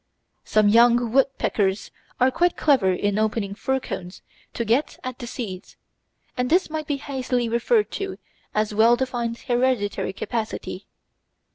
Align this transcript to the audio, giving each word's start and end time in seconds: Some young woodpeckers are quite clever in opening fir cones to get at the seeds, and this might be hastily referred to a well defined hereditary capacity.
Some 0.45 0.67
young 0.67 1.11
woodpeckers 1.11 1.91
are 2.19 2.31
quite 2.31 2.57
clever 2.57 2.91
in 2.91 3.19
opening 3.19 3.53
fir 3.53 3.79
cones 3.79 4.23
to 4.55 4.65
get 4.65 4.97
at 5.03 5.19
the 5.19 5.27
seeds, 5.27 5.77
and 6.35 6.49
this 6.49 6.71
might 6.71 6.87
be 6.87 6.97
hastily 6.97 7.47
referred 7.47 7.91
to 7.91 8.17
a 8.55 8.67
well 8.71 8.95
defined 8.95 9.37
hereditary 9.47 10.11
capacity. 10.13 10.87